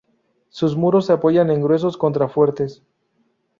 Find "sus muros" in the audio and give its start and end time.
0.49-1.05